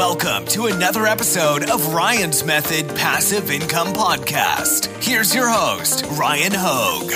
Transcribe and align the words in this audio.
Welcome 0.00 0.46
to 0.46 0.64
another 0.64 1.04
episode 1.04 1.68
of 1.68 1.92
Ryan's 1.92 2.42
Method 2.42 2.88
Passive 2.96 3.50
Income 3.50 3.88
Podcast. 3.88 4.86
Here's 5.04 5.34
your 5.34 5.46
host, 5.50 6.06
Ryan 6.18 6.52
Hogue. 6.54 7.10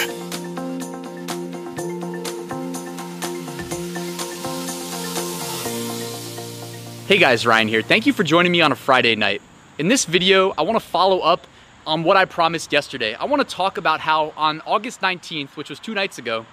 Hey 7.09 7.17
guys, 7.17 7.47
Ryan 7.47 7.69
here. 7.69 7.81
Thank 7.81 8.05
you 8.05 8.13
for 8.13 8.23
joining 8.23 8.53
me 8.53 8.61
on 8.61 8.71
a 8.71 8.77
Friday 8.77 9.17
night. 9.17 9.41
In 9.79 9.89
this 9.89 10.05
video, 10.05 10.53
I 10.59 10.61
want 10.61 10.79
to 10.79 10.87
follow 10.87 11.21
up 11.21 11.47
on 11.87 12.05
what 12.05 12.19
I 12.19 12.27
promised 12.27 12.71
yesterday. 12.71 13.15
I 13.15 13.25
want 13.25 13.41
to 13.41 13.49
talk 13.49 13.79
about 13.79 14.01
how 14.01 14.35
on 14.37 14.61
August 14.67 15.01
19th, 15.01 15.57
which 15.57 15.71
was 15.71 15.81
two 15.81 15.95
nights 15.95 16.19
ago, 16.19 16.45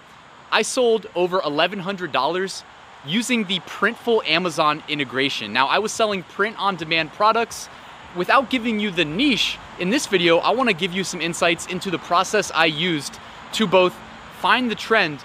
I 0.49 0.61
sold 0.61 1.07
over 1.13 1.41
$1,100 1.41 2.63
using 3.05 3.45
the 3.45 3.59
Printful 3.61 4.27
Amazon 4.27 4.83
integration. 4.87 5.53
Now, 5.53 5.67
I 5.67 5.79
was 5.79 5.91
selling 5.91 6.23
print 6.23 6.57
on 6.59 6.75
demand 6.75 7.13
products. 7.13 7.69
Without 8.15 8.49
giving 8.49 8.79
you 8.79 8.91
the 8.91 9.05
niche, 9.05 9.57
in 9.79 9.89
this 9.89 10.05
video, 10.05 10.37
I 10.39 10.51
wanna 10.51 10.73
give 10.73 10.93
you 10.93 11.03
some 11.03 11.21
insights 11.21 11.65
into 11.67 11.89
the 11.89 11.97
process 11.97 12.51
I 12.53 12.65
used 12.65 13.17
to 13.53 13.65
both 13.65 13.95
find 14.39 14.69
the 14.69 14.75
trend, 14.75 15.23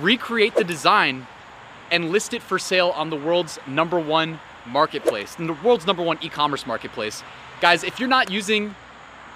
recreate 0.00 0.54
the 0.54 0.64
design, 0.64 1.26
and 1.90 2.10
list 2.10 2.34
it 2.34 2.42
for 2.42 2.58
sale 2.58 2.90
on 2.90 3.10
the 3.10 3.16
world's 3.16 3.58
number 3.66 3.98
one 3.98 4.40
marketplace, 4.66 5.34
the 5.36 5.56
world's 5.64 5.86
number 5.86 6.02
one 6.02 6.18
e 6.20 6.28
commerce 6.28 6.66
marketplace. 6.66 7.22
Guys, 7.60 7.82
if 7.82 7.98
you're 7.98 8.08
not 8.08 8.30
using 8.30 8.74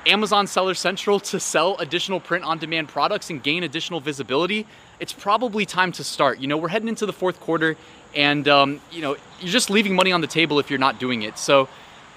Amazon 0.07 0.49
Seller 0.49 0.75
Central 0.75 1.21
to 1.21 1.39
sell 1.39 1.77
additional 1.79 2.19
print 2.19 2.45
on 2.45 2.59
demand 2.59 2.89
products 2.89 3.31
and 3.31 3.41
gain 3.41 3.63
additional 3.63 4.01
visibility, 4.01 4.67
it's 4.99 5.13
probably 5.13 5.65
time 5.65 5.93
to 5.93 6.03
start. 6.03 6.41
You 6.41 6.49
know, 6.49 6.57
we're 6.57 6.69
heading 6.69 6.89
into 6.89 7.07
the 7.07 7.13
fourth 7.13 7.39
quarter 7.39 7.77
and, 8.15 8.49
um, 8.49 8.81
you 8.91 9.01
know, 9.01 9.17
you're 9.41 9.53
just 9.53 9.71
leaving 9.71 9.95
money 9.95 10.11
on 10.11 10.21
the 10.21 10.27
table 10.27 10.59
if 10.59 10.71
you're 10.71 10.79
not 10.81 10.99
doing 10.99 11.23
it. 11.23 11.39
So 11.39 11.69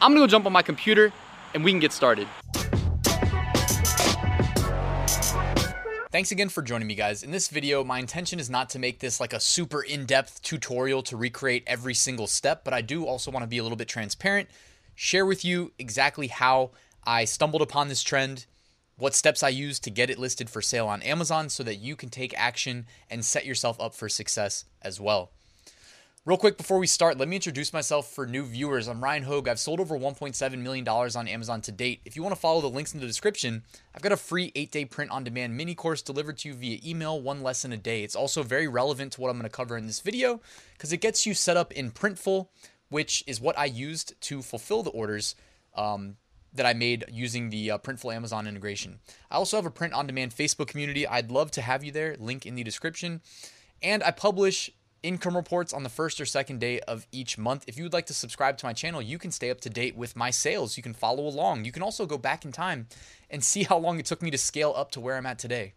I'm 0.02 0.12
gonna 0.12 0.22
go 0.22 0.28
jump 0.28 0.48
on 0.48 0.52
my 0.52 0.64
computer 0.64 1.14
and 1.54 1.64
we 1.64 1.72
can 1.72 1.80
get 1.80 1.92
started. 1.92 2.28
Thanks 6.12 6.32
again 6.32 6.50
for 6.50 6.64
joining 6.64 6.88
me 6.88 6.96
guys. 6.96 7.22
In 7.22 7.30
this 7.30 7.50
video, 7.50 7.84
my 7.84 8.00
intention 8.00 8.40
is 8.40 8.50
not 8.50 8.70
to 8.72 8.80
make 8.80 8.98
this 8.98 9.20
like 9.20 9.34
a 9.34 9.40
super 9.40 9.84
in-depth 9.84 10.42
tutorial 10.42 11.04
to 11.04 11.16
recreate 11.16 11.64
every 11.68 11.94
single 11.94 12.26
step, 12.26 12.64
but 12.64 12.74
I 12.74 12.82
do 12.82 13.06
also 13.06 13.30
wanna 13.30 13.48
be 13.48 13.60
a 13.60 13.64
little 13.64 13.78
bit 13.78 13.88
transparent, 13.88 14.50
share 14.96 15.26
with 15.26 15.46
you 15.46 15.72
exactly 15.78 16.28
how 16.30 16.72
I 17.06 17.26
stumbled 17.26 17.62
upon 17.62 17.88
this 17.88 18.04
trend, 18.04 18.46
what 18.98 19.14
steps 19.14 19.44
I 19.44 19.50
used 19.50 19.84
to 19.84 19.90
get 19.90 20.10
it 20.10 20.18
listed 20.18 20.50
for 20.50 20.62
sale 20.62 20.88
on 20.88 21.02
Amazon 21.04 21.50
so 21.50 21.64
that 21.64 21.76
you 21.76 21.96
can 21.96 22.10
take 22.10 22.34
action 22.38 22.86
and 23.10 23.24
set 23.24 23.46
yourself 23.46 23.80
up 23.80 23.94
for 23.94 24.10
success 24.10 24.66
as 24.82 25.00
well. 25.00 25.32
Real 26.26 26.40
quick 26.40 26.58
before 26.58 26.80
we 26.80 26.88
start, 26.88 27.20
let 27.20 27.28
me 27.28 27.36
introduce 27.36 27.72
myself 27.72 28.12
for 28.12 28.26
new 28.26 28.44
viewers. 28.44 28.88
I'm 28.88 29.04
Ryan 29.04 29.22
Hogue. 29.22 29.48
I've 29.48 29.60
sold 29.60 29.80
over 29.80 29.96
$1.7 29.96 30.58
million 30.58 30.88
on 30.88 31.28
Amazon 31.28 31.62
to 31.62 31.72
date. 31.72 32.02
If 32.04 32.16
you 32.16 32.24
want 32.24 32.34
to 32.34 32.42
follow 32.42 32.62
the 32.62 32.68
links 32.68 32.96
in 32.96 33.00
the 33.00 33.06
description, 33.06 33.62
I've 33.94 34.02
got 34.02 34.12
a 34.12 34.18
free 34.18 34.52
eight 34.56 34.72
day 34.72 34.86
print 34.86 35.12
on 35.12 35.24
demand 35.24 35.56
mini 35.56 35.76
course 35.76 36.02
delivered 36.02 36.40
to 36.40 36.48
you 36.48 36.56
via 36.56 36.80
email, 36.84 37.22
one 37.22 37.44
lesson 37.44 37.72
a 37.74 37.78
day. 37.78 38.04
It's 38.04 38.16
also 38.16 38.42
very 38.42 38.68
relevant 38.68 39.12
to 39.14 39.22
what 39.22 39.30
I'm 39.30 39.36
going 39.36 39.44
to 39.44 39.56
cover 39.56 39.78
in 39.78 39.86
this 39.86 40.00
video 40.00 40.42
because 40.74 40.92
it 40.92 40.98
gets 40.98 41.28
you 41.28 41.36
set 41.36 41.58
up 41.58 41.72
in 41.74 41.92
Printful, 41.92 42.48
which 42.90 43.24
is 43.28 43.40
what 43.40 43.56
I 43.56 43.66
used 43.66 44.20
to 44.22 44.42
fulfill 44.42 44.82
the 44.82 44.90
orders 44.90 45.36
um, 45.76 46.16
that 46.56 46.66
I 46.66 46.74
made 46.74 47.06
using 47.12 47.50
the 47.50 47.72
uh, 47.72 47.78
Printful 47.78 48.14
Amazon 48.14 48.48
integration. 48.48 49.00
I 49.30 49.36
also 49.36 49.58
have 49.58 49.66
a 49.66 49.72
print 49.72 49.94
on 49.94 50.08
demand 50.08 50.36
Facebook 50.36 50.68
community. 50.68 51.08
I'd 51.08 51.32
love 51.32 51.52
to 51.52 51.62
have 51.62 51.84
you 51.84 51.92
there, 51.92 52.16
link 52.20 52.46
in 52.46 52.56
the 52.56 52.64
description. 52.64 53.22
And 53.82 54.04
I 54.04 54.12
publish 54.12 54.72
income 55.04 55.36
reports 55.36 55.72
on 55.72 55.84
the 55.84 55.90
first 55.90 56.20
or 56.20 56.26
second 56.26 56.60
day 56.60 56.80
of 56.82 57.06
each 57.12 57.38
month. 57.38 57.64
If 57.68 57.78
you 57.78 57.84
would 57.84 57.94
like 57.94 58.08
to 58.08 58.14
subscribe 58.14 58.58
to 58.58 58.66
my 58.66 58.74
channel, 58.74 59.02
you 59.02 59.20
can 59.20 59.32
stay 59.32 59.52
up 59.52 59.62
to 59.62 59.70
date 59.70 59.96
with 59.96 60.16
my 60.16 60.32
sales. 60.32 60.78
You 60.78 60.84
can 60.84 60.94
follow 60.94 61.28
along. 61.28 61.66
You 61.66 61.72
can 61.72 61.84
also 61.84 62.06
go 62.06 62.18
back 62.18 62.44
in 62.44 62.52
time 62.52 62.88
and 63.30 63.44
see 63.44 63.64
how 63.64 63.78
long 63.78 64.00
it 64.00 64.06
took 64.06 64.22
me 64.22 64.32
to 64.32 64.38
scale 64.38 64.74
up 64.76 64.92
to 64.92 65.00
where 65.00 65.16
I'm 65.16 65.26
at 65.26 65.38
today. 65.40 65.74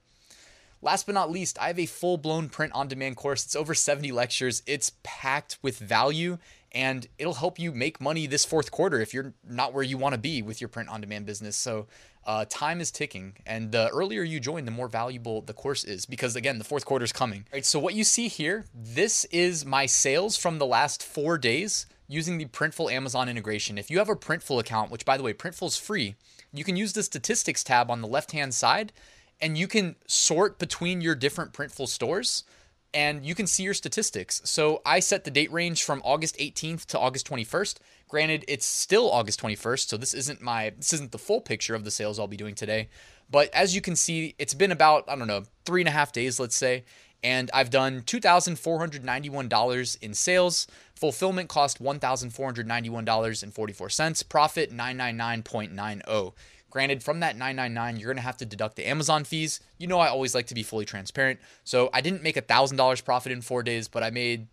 Last 0.80 1.06
but 1.06 1.14
not 1.14 1.30
least, 1.30 1.58
I 1.60 1.66
have 1.66 1.78
a 1.78 1.86
full 1.86 2.18
blown 2.18 2.48
print 2.48 2.72
on 2.72 2.88
demand 2.88 3.16
course. 3.16 3.44
It's 3.44 3.56
over 3.56 3.74
70 3.74 4.12
lectures. 4.12 4.62
It's 4.66 4.92
packed 5.02 5.58
with 5.60 5.78
value 5.78 6.38
and 6.72 7.06
it'll 7.18 7.34
help 7.34 7.58
you 7.58 7.72
make 7.72 8.00
money 8.00 8.26
this 8.26 8.44
fourth 8.44 8.70
quarter 8.70 9.00
if 9.00 9.14
you're 9.14 9.32
not 9.48 9.72
where 9.72 9.82
you 9.82 9.96
want 9.96 10.14
to 10.14 10.20
be 10.20 10.42
with 10.42 10.60
your 10.60 10.68
print 10.68 10.88
on 10.88 11.00
demand 11.00 11.26
business. 11.26 11.56
So, 11.56 11.86
uh, 12.26 12.44
time 12.48 12.80
is 12.80 12.90
ticking, 12.90 13.36
and 13.46 13.72
the 13.72 13.88
earlier 13.88 14.22
you 14.22 14.38
join, 14.38 14.66
the 14.66 14.70
more 14.70 14.88
valuable 14.88 15.40
the 15.40 15.54
course 15.54 15.82
is 15.82 16.04
because, 16.04 16.36
again, 16.36 16.58
the 16.58 16.64
fourth 16.64 16.84
quarter 16.84 17.04
is 17.04 17.12
coming. 17.12 17.46
All 17.50 17.56
right, 17.56 17.64
so 17.64 17.78
what 17.78 17.94
you 17.94 18.04
see 18.04 18.28
here, 18.28 18.66
this 18.74 19.24
is 19.26 19.64
my 19.64 19.86
sales 19.86 20.36
from 20.36 20.58
the 20.58 20.66
last 20.66 21.02
four 21.02 21.38
days 21.38 21.86
using 22.06 22.36
the 22.36 22.44
Printful 22.46 22.92
Amazon 22.92 23.28
integration. 23.28 23.78
If 23.78 23.90
you 23.90 23.98
have 23.98 24.10
a 24.10 24.16
Printful 24.16 24.60
account, 24.60 24.90
which 24.90 25.06
by 25.06 25.16
the 25.16 25.22
way, 25.22 25.32
Printful 25.32 25.68
is 25.68 25.76
free, 25.78 26.16
you 26.52 26.64
can 26.64 26.76
use 26.76 26.92
the 26.92 27.02
statistics 27.02 27.64
tab 27.64 27.90
on 27.90 28.00
the 28.00 28.08
left 28.08 28.32
hand 28.32 28.54
side 28.54 28.92
and 29.40 29.56
you 29.56 29.68
can 29.68 29.96
sort 30.06 30.58
between 30.58 31.00
your 31.00 31.14
different 31.14 31.52
Printful 31.52 31.88
stores 31.88 32.44
and 32.94 33.24
you 33.24 33.34
can 33.34 33.46
see 33.46 33.62
your 33.62 33.74
statistics. 33.74 34.40
So 34.44 34.80
I 34.84 35.00
set 35.00 35.24
the 35.24 35.30
date 35.30 35.52
range 35.52 35.84
from 35.84 36.00
August 36.04 36.36
18th 36.38 36.86
to 36.86 36.98
August 36.98 37.28
21st. 37.28 37.76
Granted, 38.08 38.44
it's 38.48 38.64
still 38.64 39.10
August 39.10 39.40
21st, 39.42 39.88
so 39.88 39.96
this 39.96 40.14
isn't 40.14 40.40
my 40.40 40.70
this 40.76 40.92
isn't 40.94 41.12
the 41.12 41.18
full 41.18 41.40
picture 41.40 41.74
of 41.74 41.84
the 41.84 41.90
sales 41.90 42.18
I'll 42.18 42.26
be 42.26 42.36
doing 42.36 42.54
today. 42.54 42.88
But 43.30 43.52
as 43.54 43.74
you 43.74 43.80
can 43.80 43.96
see, 43.96 44.34
it's 44.38 44.54
been 44.54 44.72
about 44.72 45.04
I 45.08 45.16
don't 45.16 45.28
know 45.28 45.44
three 45.64 45.82
and 45.82 45.88
a 45.88 45.92
half 45.92 46.12
days, 46.12 46.40
let's 46.40 46.56
say, 46.56 46.84
and 47.22 47.50
I've 47.52 47.70
done 47.70 48.02
two 48.06 48.20
thousand 48.20 48.58
four 48.58 48.78
hundred 48.78 49.04
ninety 49.04 49.28
one 49.28 49.48
dollars 49.48 49.96
in 49.96 50.14
sales. 50.14 50.66
Fulfillment 50.94 51.48
cost 51.48 51.80
one 51.80 51.98
thousand 51.98 52.30
four 52.30 52.46
hundred 52.46 52.66
ninety 52.66 52.88
one 52.88 53.04
dollars 53.04 53.42
and 53.42 53.52
forty 53.52 53.74
four 53.74 53.90
cents. 53.90 54.22
Profit 54.22 54.72
nine 54.72 54.96
nine 54.96 55.16
nine 55.16 55.42
point 55.42 55.72
nine 55.72 56.00
zero. 56.06 56.34
Granted, 56.70 57.02
from 57.02 57.20
that 57.20 57.36
999, 57.36 57.98
you're 57.98 58.12
gonna 58.12 58.20
have 58.20 58.36
to 58.38 58.44
deduct 58.44 58.76
the 58.76 58.86
Amazon 58.86 59.24
fees. 59.24 59.60
You 59.78 59.86
know, 59.86 59.98
I 59.98 60.08
always 60.08 60.34
like 60.34 60.46
to 60.48 60.54
be 60.54 60.62
fully 60.62 60.84
transparent. 60.84 61.40
So 61.64 61.88
I 61.92 62.00
didn't 62.00 62.22
make 62.22 62.36
a 62.36 62.42
thousand 62.42 62.76
dollars 62.76 63.00
profit 63.00 63.32
in 63.32 63.40
four 63.40 63.62
days, 63.62 63.88
but 63.88 64.02
I 64.02 64.10
made 64.10 64.48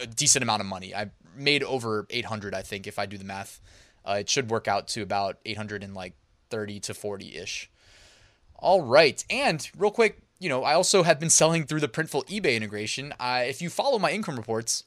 a 0.00 0.06
decent 0.06 0.42
amount 0.42 0.60
of 0.60 0.66
money. 0.66 0.94
I 0.94 1.10
made 1.36 1.62
over 1.62 2.06
800, 2.10 2.54
I 2.54 2.62
think, 2.62 2.86
if 2.86 2.98
I 2.98 3.06
do 3.06 3.18
the 3.18 3.24
math. 3.24 3.60
Uh, 4.06 4.18
it 4.20 4.28
should 4.28 4.50
work 4.50 4.68
out 4.68 4.86
to 4.88 5.02
about 5.02 5.38
830 5.44 6.80
to 6.80 6.94
40 6.94 7.36
ish. 7.36 7.70
All 8.56 8.82
right, 8.82 9.24
and 9.28 9.68
real 9.76 9.90
quick, 9.90 10.20
you 10.38 10.48
know, 10.48 10.62
I 10.64 10.74
also 10.74 11.02
have 11.02 11.18
been 11.20 11.30
selling 11.30 11.64
through 11.64 11.80
the 11.80 11.88
Printful 11.88 12.26
eBay 12.28 12.56
integration. 12.56 13.12
Uh, 13.18 13.42
if 13.46 13.60
you 13.60 13.70
follow 13.70 13.98
my 13.98 14.10
income 14.10 14.36
reports, 14.36 14.84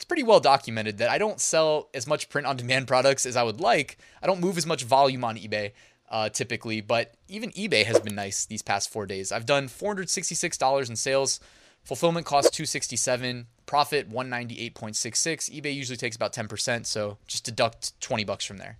it's 0.00 0.06
pretty 0.06 0.22
well 0.22 0.40
documented 0.40 0.96
that 0.96 1.10
I 1.10 1.18
don't 1.18 1.38
sell 1.38 1.90
as 1.92 2.06
much 2.06 2.30
print 2.30 2.46
on 2.46 2.56
demand 2.56 2.88
products 2.88 3.26
as 3.26 3.36
I 3.36 3.42
would 3.42 3.60
like. 3.60 3.98
I 4.22 4.26
don't 4.26 4.40
move 4.40 4.56
as 4.56 4.64
much 4.64 4.82
volume 4.82 5.22
on 5.24 5.36
eBay 5.36 5.72
uh, 6.10 6.30
typically, 6.30 6.80
but 6.80 7.12
even 7.28 7.50
eBay 7.50 7.84
has 7.84 8.00
been 8.00 8.14
nice 8.14 8.46
these 8.46 8.62
past 8.62 8.90
four 8.90 9.04
days. 9.04 9.30
I've 9.30 9.44
done 9.44 9.68
$466 9.68 10.88
in 10.88 10.96
sales, 10.96 11.38
fulfillment 11.84 12.24
cost 12.24 12.54
267, 12.54 13.46
profit 13.66 14.10
198.66. 14.10 15.60
eBay 15.60 15.74
usually 15.74 15.98
takes 15.98 16.16
about 16.16 16.32
10%, 16.32 16.86
so 16.86 17.18
just 17.26 17.44
deduct 17.44 18.00
20 18.00 18.24
bucks 18.24 18.46
from 18.46 18.56
there. 18.56 18.78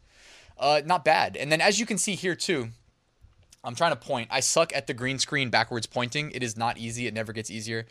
Uh, 0.59 0.81
not 0.87 1.05
bad. 1.05 1.37
And 1.37 1.53
then 1.53 1.61
as 1.61 1.79
you 1.79 1.85
can 1.85 1.99
see 1.99 2.15
here 2.15 2.35
too, 2.35 2.71
I'm 3.63 3.75
trying 3.75 3.93
to 3.93 3.97
point. 3.97 4.29
I 4.31 4.41
suck 4.41 4.75
at 4.75 4.87
the 4.87 4.95
green 4.95 5.19
screen 5.19 5.51
backwards 5.51 5.87
pointing. 5.87 6.31
It 6.31 6.43
is 6.43 6.57
not 6.57 6.79
easy. 6.79 7.07
It 7.07 7.13
never 7.13 7.35
gets 7.35 7.51
easier. 7.51 7.85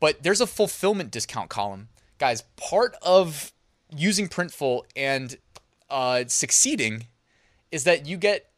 But 0.00 0.24
there's 0.24 0.40
a 0.40 0.46
fulfillment 0.46 1.12
discount 1.12 1.50
column 1.50 1.88
guys, 2.18 2.42
part 2.56 2.94
of 3.02 3.52
using 3.94 4.28
Printful 4.28 4.82
and 4.94 5.36
uh, 5.90 6.24
succeeding 6.26 7.06
is 7.70 7.84
that 7.84 8.06
you 8.06 8.16
get 8.16 8.50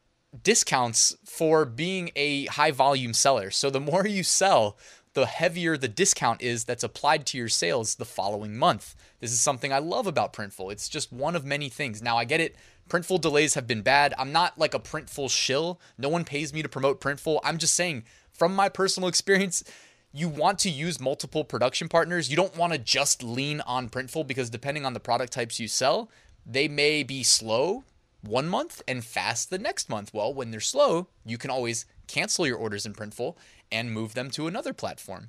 discounts 0.43 1.17
for 1.25 1.65
being 1.65 2.11
a 2.15 2.47
high 2.47 2.71
volume 2.71 3.13
seller. 3.13 3.51
So 3.51 3.71
the 3.71 3.81
more 3.81 4.07
you 4.07 4.23
sell, 4.23 4.77
the 5.15 5.27
heavier 5.27 5.77
the 5.77 5.89
discount 5.89 6.41
is 6.41 6.65
that's 6.65 6.85
applied 6.85 7.27
to 7.27 7.39
your 7.39 7.49
sales 7.49 7.97
the 7.97 8.05
following 8.05 8.57
month. 8.57 8.95
This 9.19 9.33
is 9.33 9.41
something 9.41 9.73
I 9.73 9.79
love 9.79 10.07
about 10.07 10.33
Printful. 10.33 10.71
It's 10.71 10.89
just 10.89 11.13
one 11.13 11.35
of 11.35 11.45
many 11.45 11.69
things. 11.69 12.01
Now 12.01 12.17
I 12.17 12.25
get 12.25 12.41
it. 12.41 12.57
Printful 12.89 13.21
delays 13.21 13.55
have 13.55 13.67
been 13.67 13.83
bad. 13.83 14.15
I'm 14.19 14.33
not 14.33 14.59
like 14.59 14.75
a 14.75 14.81
Printful 14.81 15.31
shill. 15.31 15.81
No 15.99 16.09
one 16.09 16.25
pays 16.25 16.53
me 16.53 16.63
to 16.63 16.69
promote 16.69 17.01
Printful. 17.01 17.41
I'm 17.45 17.59
just 17.59 17.75
saying 17.75 18.05
from 18.33 18.55
my 18.55 18.69
personal 18.69 19.09
experience, 19.11 19.65
you 20.13 20.29
want 20.29 20.59
to 20.61 20.71
use 20.71 21.01
multiple 21.01 21.45
production 21.45 21.89
partners. 21.89 22.31
You 22.31 22.37
don't 22.37 22.57
want 22.57 22.73
to 22.73 22.79
just 22.79 23.23
lean 23.23 23.61
on 23.63 23.89
Printful 23.89 24.27
because 24.27 24.51
depending 24.51 24.85
on 24.85 24.95
the 24.95 25.01
product 25.01 25.33
types 25.33 25.61
you 25.61 25.69
sell, 25.69 26.11
they 26.45 26.69
may 26.69 27.03
be 27.03 27.23
slow 27.23 27.85
one 28.23 28.49
month 28.49 28.83
and 28.89 29.05
fast 29.05 29.51
the 29.51 29.59
next 29.59 29.89
month. 29.89 30.13
Well, 30.13 30.35
when 30.35 30.51
they're 30.51 30.61
slow, 30.61 31.09
you 31.25 31.39
can 31.39 31.51
always 31.51 31.87
cancel 32.07 32.47
your 32.47 32.57
orders 32.57 32.85
in 32.85 32.93
Printful 32.93 33.37
and 33.71 33.93
move 33.93 34.15
them 34.15 34.31
to 34.31 34.47
another 34.47 34.73
platform. 34.73 35.29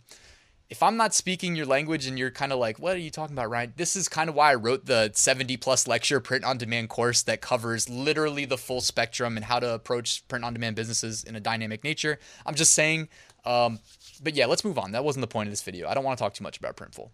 If 0.69 0.81
I'm 0.81 0.95
not 0.95 1.13
speaking 1.13 1.55
your 1.57 1.65
language 1.65 2.07
and 2.07 2.17
you're 2.17 2.31
kind 2.31 2.53
of 2.53 2.57
like, 2.57 2.79
what 2.79 2.95
are 2.95 2.99
you 2.99 3.11
talking 3.11 3.35
about, 3.35 3.49
Ryan? 3.49 3.73
This 3.75 3.97
is 3.97 4.07
kind 4.07 4.29
of 4.29 4.35
why 4.35 4.51
I 4.51 4.55
wrote 4.55 4.85
the 4.85 5.11
70 5.13 5.57
plus 5.57 5.85
lecture 5.85 6.21
print 6.21 6.45
on 6.45 6.57
demand 6.57 6.87
course 6.87 7.23
that 7.23 7.41
covers 7.41 7.89
literally 7.89 8.45
the 8.45 8.57
full 8.57 8.79
spectrum 8.79 9.35
and 9.35 9.45
how 9.45 9.59
to 9.59 9.73
approach 9.73 10.25
print 10.29 10.45
on 10.45 10.53
demand 10.53 10.77
businesses 10.77 11.25
in 11.25 11.35
a 11.35 11.41
dynamic 11.41 11.83
nature. 11.83 12.19
I'm 12.45 12.55
just 12.55 12.73
saying 12.73 13.09
um, 13.45 13.79
but 14.23 14.35
yeah, 14.35 14.45
let's 14.45 14.63
move 14.63 14.77
on. 14.77 14.91
That 14.91 15.03
wasn't 15.03 15.21
the 15.21 15.27
point 15.27 15.47
of 15.47 15.51
this 15.51 15.61
video. 15.61 15.87
I 15.87 15.93
don't 15.93 16.03
want 16.03 16.17
to 16.17 16.23
talk 16.23 16.33
too 16.33 16.43
much 16.43 16.57
about 16.57 16.75
Printful. 16.75 17.09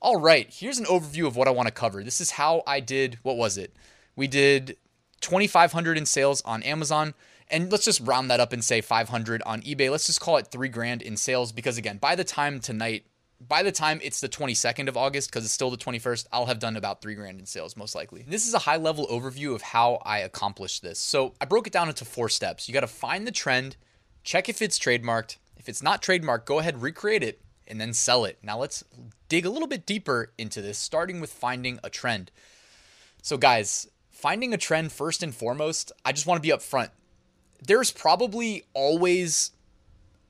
All 0.00 0.20
right, 0.20 0.46
here's 0.52 0.78
an 0.78 0.84
overview 0.86 1.26
of 1.26 1.36
what 1.36 1.48
I 1.48 1.50
want 1.50 1.66
to 1.66 1.72
cover. 1.72 2.04
This 2.04 2.20
is 2.20 2.32
how 2.32 2.62
I 2.66 2.80
did, 2.80 3.18
what 3.22 3.36
was 3.36 3.56
it? 3.56 3.74
We 4.16 4.26
did 4.26 4.76
2,500 5.20 5.96
in 5.96 6.04
sales 6.04 6.42
on 6.42 6.62
Amazon. 6.62 7.14
And 7.50 7.70
let's 7.70 7.84
just 7.84 8.00
round 8.00 8.30
that 8.30 8.40
up 8.40 8.52
and 8.52 8.64
say 8.64 8.80
500 8.80 9.42
on 9.44 9.62
eBay. 9.62 9.90
Let's 9.90 10.06
just 10.06 10.20
call 10.20 10.36
it 10.38 10.48
three 10.48 10.68
grand 10.68 11.02
in 11.02 11.16
sales 11.16 11.52
because, 11.52 11.76
again, 11.76 11.98
by 11.98 12.14
the 12.14 12.24
time 12.24 12.60
tonight, 12.60 13.04
by 13.46 13.62
the 13.62 13.72
time 13.72 14.00
it's 14.02 14.20
the 14.20 14.28
22nd 14.28 14.88
of 14.88 14.96
August, 14.96 15.30
because 15.30 15.44
it's 15.44 15.52
still 15.52 15.70
the 15.70 15.76
21st, 15.76 16.26
I'll 16.32 16.46
have 16.46 16.58
done 16.58 16.76
about 16.76 17.02
three 17.02 17.14
grand 17.14 17.40
in 17.40 17.46
sales, 17.46 17.76
most 17.76 17.94
likely. 17.94 18.24
This 18.26 18.46
is 18.46 18.54
a 18.54 18.60
high 18.60 18.76
level 18.76 19.06
overview 19.08 19.54
of 19.54 19.62
how 19.62 20.00
I 20.04 20.20
accomplished 20.20 20.82
this. 20.82 20.98
So 20.98 21.34
I 21.40 21.44
broke 21.44 21.66
it 21.66 21.72
down 21.72 21.88
into 21.88 22.04
four 22.04 22.28
steps. 22.28 22.68
You 22.68 22.74
got 22.74 22.80
to 22.80 22.86
find 22.86 23.26
the 23.26 23.32
trend, 23.32 23.76
check 24.22 24.48
if 24.48 24.62
it's 24.62 24.78
trademarked. 24.78 25.36
If 25.56 25.68
it's 25.68 25.82
not 25.82 26.02
trademarked, 26.02 26.44
go 26.44 26.58
ahead, 26.58 26.82
recreate 26.82 27.22
it, 27.22 27.40
and 27.66 27.80
then 27.80 27.92
sell 27.92 28.24
it. 28.24 28.38
Now 28.42 28.58
let's 28.58 28.84
dig 29.28 29.46
a 29.46 29.50
little 29.50 29.68
bit 29.68 29.86
deeper 29.86 30.32
into 30.38 30.60
this, 30.60 30.78
starting 30.78 31.20
with 31.20 31.32
finding 31.32 31.78
a 31.82 31.90
trend. 31.90 32.30
So, 33.22 33.36
guys, 33.36 33.88
finding 34.10 34.52
a 34.52 34.58
trend 34.58 34.92
first 34.92 35.22
and 35.22 35.34
foremost, 35.34 35.92
I 36.04 36.12
just 36.12 36.26
want 36.26 36.42
to 36.42 36.46
be 36.46 36.54
upfront. 36.54 36.90
There's 37.66 37.90
probably 37.90 38.64
always 38.74 39.52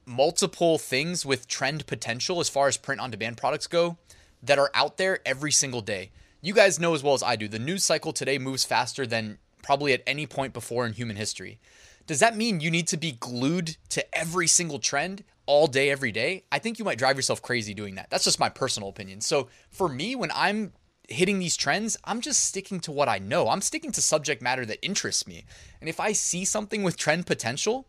multiple 0.06 0.79
things 0.79 1.25
with 1.25 1.49
trend 1.49 1.87
potential 1.87 2.41
as 2.41 2.49
far 2.49 2.69
as 2.69 2.77
print 2.77 3.00
on 3.00 3.11
demand 3.11 3.37
products 3.37 3.67
go 3.67 3.97
that 4.43 4.59
are 4.59 4.70
out 4.75 4.97
there 4.97 5.20
every 5.25 5.50
single 5.50 5.81
day. 5.81 6.11
You 6.41 6.53
guys 6.53 6.79
know 6.79 6.94
as 6.94 7.03
well 7.03 7.15
as 7.15 7.23
I 7.23 7.37
do, 7.37 7.49
the 7.49 7.59
news 7.59 7.85
cycle 7.85 8.12
today 8.12 8.38
moves 8.38 8.65
faster 8.65 9.06
than 9.06 9.38
probably 9.62 9.94
at 9.94 10.03
any 10.06 10.27
point 10.27 10.53
before 10.53 10.85
in 10.87 10.93
human 10.93 11.17
history. 11.17 11.59
Does 12.06 12.21
that 12.21 12.37
mean 12.37 12.61
you 12.61 12.71
need 12.71 12.89
to 12.89 12.97
be 12.97 13.12
glued 13.12 13.77
to 13.91 14.17
every 14.17 14.47
single 14.47 14.79
trend 14.79 15.25
all 15.47 15.67
day, 15.67 15.91
every 15.91 16.12
day? 16.12 16.45
I 16.53 16.59
think 16.59 16.79
you 16.79 16.85
might 16.85 16.99
drive 16.99 17.17
yourself 17.17 17.41
crazy 17.41 17.75
doing 17.75 17.95
that. 17.95 18.11
That's 18.11 18.25
just 18.25 18.41
my 18.41 18.49
personal 18.49 18.89
opinion. 18.89 19.21
So 19.21 19.49
for 19.71 19.89
me, 19.89 20.15
when 20.15 20.31
I'm 20.35 20.73
hitting 21.09 21.39
these 21.39 21.56
trends, 21.56 21.97
I'm 22.05 22.21
just 22.21 22.45
sticking 22.45 22.81
to 22.81 22.93
what 22.93 23.09
I 23.09 23.19
know. 23.19 23.49
I'm 23.49 23.61
sticking 23.61 23.93
to 23.93 24.03
subject 24.03 24.43
matter 24.43 24.65
that 24.67 24.85
interests 24.85 25.27
me. 25.27 25.45
And 25.81 25.89
if 25.89 26.01
I 26.01 26.12
see 26.12 26.45
something 26.45 26.83
with 26.83 26.97
trend 26.97 27.27
potential, 27.27 27.89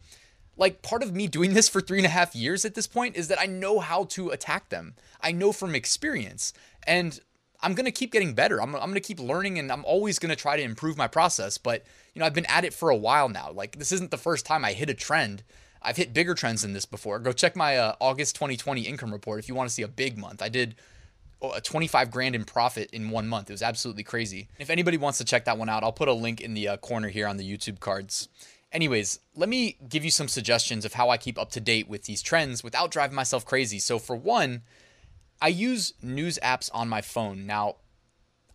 like 0.58 0.82
part 0.82 1.04
of 1.04 1.14
me 1.14 1.28
doing 1.28 1.54
this 1.54 1.68
for 1.68 1.82
three 1.82 2.00
and 2.00 2.06
a 2.06 2.10
half 2.10 2.36
years 2.36 2.64
at 2.66 2.76
this 2.76 2.88
point 2.88 3.16
is 3.16 3.28
that 3.28 3.40
I 3.40 3.46
know 3.46 3.80
how 3.80 4.06
to 4.06 4.30
attack 4.30 4.70
them. 4.70 4.96
I 5.22 5.32
know 5.32 5.52
from 5.52 5.76
experience. 5.76 6.54
And 6.88 7.20
I'm 7.66 7.74
going 7.74 7.86
to 7.86 7.92
keep 7.92 8.12
getting 8.12 8.36
better. 8.36 8.62
I'm, 8.62 8.76
I'm 8.76 8.82
going 8.82 8.94
to 8.94 9.00
keep 9.00 9.20
learning 9.20 9.58
and 9.58 9.72
I'm 9.72 9.84
always 9.86 10.20
going 10.20 10.30
to 10.30 10.36
try 10.36 10.56
to 10.56 10.62
improve 10.62 10.98
my 10.98 11.08
process. 11.08 11.58
But, 11.58 11.84
you 12.14 12.20
know, 12.20 12.28
I've 12.28 12.34
been 12.36 12.46
at 12.46 12.64
it 12.64 12.76
for 12.76 12.92
a 12.92 12.96
while 12.96 13.28
now. 13.28 13.52
Like, 13.52 13.80
this 13.80 13.92
isn't 13.92 14.12
the 14.12 14.18
first 14.18 14.46
time 14.46 14.64
I 14.64 14.74
hit 14.74 14.88
a 14.88 14.94
trend. 14.94 15.42
I've 15.82 15.98
hit 15.98 16.14
bigger 16.14 16.36
trends 16.36 16.62
than 16.62 16.74
this 16.74 16.86
before. 16.86 17.18
Go 17.18 17.32
check 17.32 17.56
my 17.56 17.76
uh, 17.76 17.96
August 18.00 18.36
2020 18.36 18.84
income 18.84 19.12
report 19.12 19.40
if 19.40 19.50
you 19.50 19.56
want 19.56 19.68
to 19.68 19.74
see 19.74 19.82
a 19.82 19.88
big 19.88 20.16
month. 20.16 20.44
I 20.44 20.50
did 20.50 20.76
oh, 21.42 21.54
a 21.54 21.62
25 21.62 22.12
grand 22.12 22.36
in 22.36 22.44
profit 22.44 22.92
in 22.92 23.10
one 23.10 23.28
month. 23.28 23.50
It 23.50 23.54
was 23.54 23.64
absolutely 23.64 24.04
crazy. 24.04 24.48
If 24.60 24.70
anybody 24.70 24.98
wants 24.98 25.18
to 25.18 25.26
check 25.26 25.46
that 25.46 25.58
one 25.58 25.68
out, 25.68 25.84
I'll 25.84 25.92
put 25.92 26.08
a 26.08 26.14
link 26.14 26.42
in 26.42 26.54
the 26.54 26.68
uh, 26.68 26.78
corner 26.78 27.10
here 27.10 27.28
on 27.28 27.38
the 27.38 27.52
YouTube 27.52 27.80
cards. 27.80 28.30
Anyways, 28.72 29.22
let 29.36 29.50
me 29.50 29.78
give 29.90 30.06
you 30.06 30.12
some 30.12 30.28
suggestions 30.28 30.86
of 30.86 30.94
how 30.94 31.10
I 31.10 31.18
keep 31.18 31.40
up 31.40 31.50
to 31.52 31.60
date 31.60 31.88
with 31.88 32.04
these 32.04 32.22
trends 32.22 32.64
without 32.64 32.92
driving 32.92 33.16
myself 33.16 33.44
crazy. 33.44 33.80
So, 33.80 33.98
for 33.98 34.16
one, 34.16 34.62
I 35.42 35.50
use 35.50 35.94
news 36.02 36.40
apps 36.42 36.70
on 36.74 36.90
my 36.90 37.02
phone. 37.02 37.46
Now, 37.46 37.76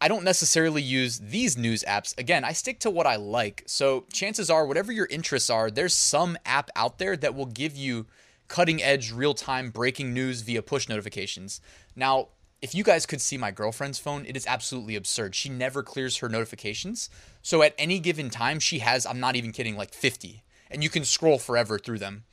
I 0.00 0.08
don't 0.08 0.24
necessarily 0.24 0.80
use 0.80 1.18
these 1.18 1.58
news 1.58 1.84
apps. 1.86 2.16
Again, 2.18 2.42
I 2.44 2.52
stick 2.52 2.80
to 2.80 2.90
what 2.90 3.06
I 3.06 3.16
like. 3.16 3.64
So, 3.66 4.06
chances 4.12 4.48
are, 4.48 4.66
whatever 4.66 4.92
your 4.92 5.06
interests 5.06 5.50
are, 5.50 5.70
there's 5.70 5.94
some 5.94 6.38
app 6.46 6.70
out 6.74 6.98
there 6.98 7.16
that 7.18 7.34
will 7.34 7.46
give 7.46 7.76
you 7.76 8.06
cutting 8.48 8.82
edge, 8.82 9.12
real 9.12 9.34
time 9.34 9.70
breaking 9.70 10.14
news 10.14 10.40
via 10.40 10.62
push 10.62 10.88
notifications. 10.88 11.60
Now, 11.94 12.28
if 12.62 12.74
you 12.74 12.84
guys 12.84 13.06
could 13.06 13.20
see 13.20 13.38
my 13.38 13.50
girlfriend's 13.50 13.98
phone, 13.98 14.26
it 14.26 14.36
is 14.36 14.46
absolutely 14.46 14.96
absurd. 14.96 15.34
She 15.34 15.48
never 15.48 15.82
clears 15.82 16.18
her 16.18 16.28
notifications. 16.28 17.08
So 17.42 17.62
at 17.62 17.74
any 17.78 17.98
given 18.00 18.28
time, 18.28 18.58
she 18.58 18.80
has, 18.80 19.06
I'm 19.06 19.20
not 19.20 19.36
even 19.36 19.52
kidding, 19.52 19.76
like 19.76 19.94
50. 19.94 20.42
And 20.70 20.82
you 20.82 20.90
can 20.90 21.04
scroll 21.04 21.38
forever 21.38 21.78
through 21.78 21.98
them. 21.98 22.24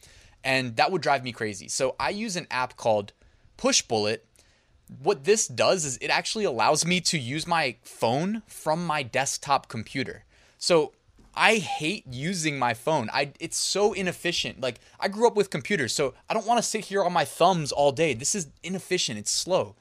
And 0.44 0.76
that 0.76 0.92
would 0.92 1.02
drive 1.02 1.24
me 1.24 1.32
crazy. 1.32 1.68
So 1.70 1.96
I 2.00 2.10
use 2.10 2.36
an 2.36 2.48
app 2.52 2.76
called 2.76 3.14
Pushbullet. 3.58 4.20
What 5.02 5.26
this 5.26 5.48
does 5.48 5.86
is 5.86 5.98
it 5.98 6.10
actually 6.10 6.46
allows 6.46 6.86
me 6.86 7.02
to 7.02 7.18
use 7.18 7.46
my 7.46 7.76
phone 7.84 8.42
from 8.48 8.86
my 8.86 9.04
desktop 9.04 9.68
computer. 9.68 10.24
So 10.58 10.94
I 11.36 11.58
hate 11.58 12.06
using 12.10 12.58
my 12.58 12.74
phone. 12.74 13.10
I 13.14 13.32
it's 13.40 13.58
so 13.58 13.94
inefficient. 13.94 14.60
Like 14.60 14.80
I 15.00 15.08
grew 15.08 15.28
up 15.28 15.36
with 15.36 15.50
computers, 15.50 15.94
so 15.94 16.16
I 16.30 16.34
don't 16.34 16.48
want 16.48 16.58
to 16.58 16.64
sit 16.64 16.86
here 16.86 17.04
on 17.04 17.14
my 17.14 17.26
thumbs 17.26 17.72
all 17.72 17.92
day. 17.92 18.14
This 18.14 18.34
is 18.34 18.48
inefficient. 18.64 19.20
It's 19.20 19.32
slow. 19.32 19.76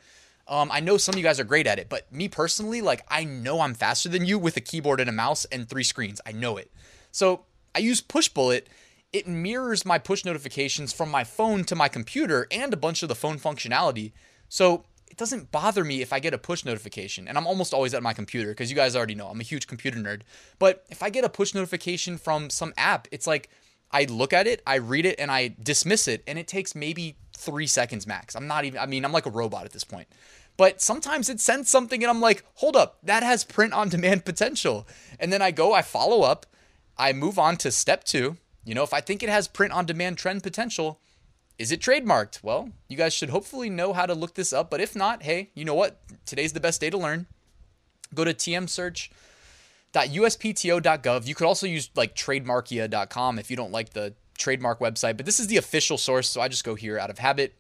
Um, 0.49 0.71
I 0.71 0.81
know 0.81 0.97
some 0.97 1.15
of 1.15 1.19
you 1.19 1.25
guys 1.25 1.41
are 1.41 1.45
great 1.45 1.67
at 1.67 1.79
it, 1.79 1.89
but 1.89 2.13
me 2.13 2.29
personally, 2.29 2.83
like 2.83 3.05
I 3.09 3.25
know 3.25 3.61
I'm 3.61 3.75
faster 3.75 4.09
than 4.09 4.27
you 4.27 4.39
with 4.39 4.57
a 4.57 4.61
keyboard 4.61 5.01
and 5.01 5.09
a 5.09 5.13
mouse 5.13 5.45
and 5.47 5.69
three 5.69 5.83
screens. 5.83 6.21
I 6.27 6.33
know 6.33 6.57
it. 6.57 6.71
So 7.11 7.47
I 7.75 7.79
use 7.79 8.01
Pushbullet. 8.01 8.65
It 9.13 9.27
mirrors 9.27 9.87
my 9.87 9.99
push 9.99 10.25
notifications 10.25 10.93
from 10.93 11.11
my 11.11 11.25
phone 11.25 11.65
to 11.65 11.75
my 11.75 11.89
computer 11.89 12.47
and 12.51 12.75
a 12.75 12.77
bunch 12.77 13.03
of 13.03 13.09
the 13.09 13.15
phone 13.15 13.39
functionality. 13.39 14.13
So 14.49 14.85
it 15.11 15.17
doesn't 15.17 15.51
bother 15.51 15.85
me 15.85 16.03
if 16.03 16.13
I 16.13 16.19
get 16.19 16.35
a 16.35 16.39
push 16.39 16.65
notification. 16.65 17.29
And 17.29 17.39
I'm 17.39 17.47
almost 17.47 17.73
always 17.73 17.95
at 17.95 18.03
my 18.03 18.13
computer 18.13 18.51
because 18.51 18.71
you 18.71 18.77
guys 18.77 18.97
already 18.97 19.15
know 19.15 19.29
I'm 19.29 19.41
a 19.41 19.45
huge 19.45 19.67
computer 19.67 19.99
nerd. 19.99 20.23
But 20.59 20.85
if 20.91 21.03
I 21.03 21.11
get 21.11 21.25
a 21.25 21.29
push 21.29 21.55
notification 21.55 22.19
from 22.19 22.51
some 22.51 22.75
app, 22.77 23.09
it's 23.11 23.27
like 23.27 23.49
I 23.91 24.05
look 24.05 24.33
at 24.33 24.47
it, 24.47 24.63
I 24.67 24.77
read 24.77 25.07
it, 25.07 25.19
and 25.19 25.31
I 25.31 25.55
dismiss 25.63 26.09
it, 26.09 26.23
and 26.27 26.39
it 26.39 26.49
takes 26.49 26.75
maybe 26.75 27.17
three 27.37 27.67
seconds 27.67 28.07
max. 28.07 28.35
I'm 28.35 28.47
not 28.47 28.65
even, 28.65 28.81
I 28.81 28.87
mean, 28.87 29.05
I'm 29.05 29.13
like 29.13 29.27
a 29.27 29.31
robot 29.31 29.65
at 29.65 29.73
this 29.73 29.85
point. 29.85 30.09
But 30.57 30.81
sometimes 30.81 31.29
it 31.29 31.39
sends 31.39 31.69
something 31.69 32.03
and 32.03 32.11
I'm 32.11 32.21
like, 32.21 32.45
hold 32.55 32.77
up, 32.77 32.99
that 33.03 33.23
has 33.23 33.45
print 33.45 33.75
on 33.75 33.89
demand 33.91 34.25
potential. 34.25 34.89
And 35.21 35.33
then 35.33 35.43
I 35.43 35.51
go, 35.51 35.75
I 35.75 35.83
follow 35.83 36.23
up, 36.23 36.47
I 36.97 37.13
move 37.13 37.39
on 37.39 37.57
to 37.59 37.71
step 37.71 38.05
two. 38.05 38.39
You 38.65 38.75
know, 38.75 38.83
if 38.83 38.95
I 38.95 39.01
think 39.01 39.23
it 39.23 39.29
has 39.29 39.49
print 39.49 39.73
on 39.73 39.85
demand 39.87 40.19
trend 40.19 40.43
potential, 40.43 41.01
is 41.59 41.73
it 41.73 41.81
trademarked? 41.81 42.43
Well, 42.43 42.71
you 42.89 42.97
guys 42.97 43.15
should 43.15 43.31
hopefully 43.31 43.71
know 43.71 43.93
how 43.93 44.07
to 44.07 44.15
look 44.15 44.35
this 44.35 44.53
up. 44.53 44.71
But 44.71 44.81
if 44.81 44.95
not, 44.95 45.23
hey, 45.23 45.51
you 45.55 45.65
know 45.65 45.75
what? 45.75 46.01
Today's 46.25 46.53
the 46.53 46.61
best 46.61 46.81
day 46.81 46.91
to 46.91 46.99
learn. 46.99 47.27
Go 48.15 48.25
to 48.25 48.35
tmsearch.uspto.gov. 48.35 51.27
You 51.27 51.35
could 51.35 51.47
also 51.47 51.67
use 51.67 51.91
like 51.95 52.15
trademarkia.com 52.15 53.39
if 53.39 53.51
you 53.51 53.57
don't 53.57 53.73
like 53.73 53.91
the 53.91 54.15
trademark 54.39 54.81
website, 54.81 55.17
but 55.17 55.27
this 55.27 55.41
is 55.41 55.47
the 55.47 55.57
official 55.57 55.99
source, 55.99 56.29
so 56.29 56.41
I 56.41 56.49
just 56.49 56.65
go 56.65 56.75
here 56.75 56.99
out 56.99 57.11
of 57.11 57.19
habit. 57.19 57.55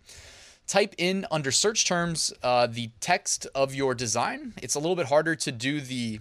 Type 0.67 0.95
in 0.99 1.27
under 1.31 1.51
search 1.51 1.87
terms 1.87 2.33
uh, 2.43 2.67
the 2.67 2.91
text 3.01 3.47
of 3.55 3.75
your 3.75 3.95
design. 3.95 4.53
It's 4.61 4.75
a 4.75 4.81
little 4.81 4.97
bit 4.97 5.07
harder 5.07 5.37
to 5.37 5.53
do 5.53 5.81
the 5.81 6.21